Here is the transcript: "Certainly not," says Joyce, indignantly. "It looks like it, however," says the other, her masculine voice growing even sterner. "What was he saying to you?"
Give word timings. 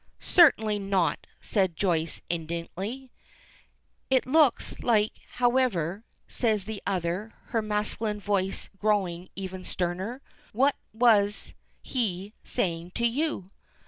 "Certainly 0.19 0.79
not," 0.79 1.27
says 1.41 1.69
Joyce, 1.75 2.23
indignantly. 2.27 3.11
"It 4.09 4.25
looks 4.25 4.79
like 4.79 5.15
it, 5.17 5.23
however," 5.33 6.03
says 6.27 6.65
the 6.65 6.81
other, 6.87 7.35
her 7.49 7.61
masculine 7.61 8.19
voice 8.19 8.67
growing 8.79 9.29
even 9.35 9.63
sterner. 9.63 10.23
"What 10.53 10.75
was 10.91 11.53
he 11.83 12.33
saying 12.43 12.93
to 12.95 13.05
you?" 13.05 13.51